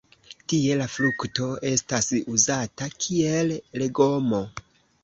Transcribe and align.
Tie 0.53 0.77
la 0.79 0.87
frukto 0.93 1.51
estas 1.73 2.09
uzata 2.39 2.91
kiel 3.05 3.57
legomo. 3.85 4.43